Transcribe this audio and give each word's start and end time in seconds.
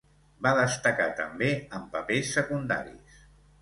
Va 0.47 0.53
destacar 0.59 1.07
també 1.21 1.53
en 1.79 1.87
papers 1.95 2.35
secundaris. 2.41 3.27